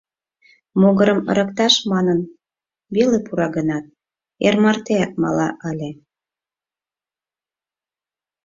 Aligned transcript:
Могырым 0.81 1.19
ырыкташ 1.31 1.75
манын 1.91 2.19
веле 2.95 3.17
пура 3.25 3.47
гынат, 3.55 3.85
эр 4.45 4.55
мартеак 4.63 5.11
мала 5.23 5.47
ыле. 5.69 5.89